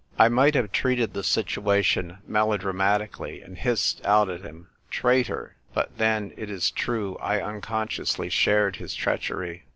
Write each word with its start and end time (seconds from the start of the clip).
I 0.17 0.29
might 0.29 0.55
have 0.55 0.71
treated 0.71 1.13
the 1.13 1.23
situation 1.23 2.17
melo 2.25 2.57
dramatically 2.57 3.39
and 3.43 3.55
hissed 3.55 4.03
out 4.03 4.31
at 4.31 4.41
him" 4.41 4.69
Traitor!" 4.99 5.57
(But 5.75 5.95
then, 5.99 6.33
it 6.37 6.49
is 6.49 6.71
true, 6.71 7.17
I 7.17 7.39
unconsciously 7.39 8.29
shared 8.29 8.77
his 8.77 8.95
treachery.) 8.95 9.65